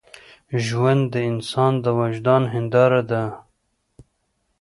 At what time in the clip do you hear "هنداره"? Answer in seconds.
2.53-3.01